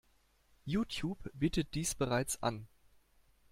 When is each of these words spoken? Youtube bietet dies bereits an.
Youtube 0.65 1.29
bietet 1.35 1.75
dies 1.75 1.93
bereits 1.93 2.41
an. 2.41 2.65